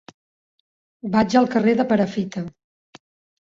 [1.15, 2.45] Vaig al carrer de Perafita.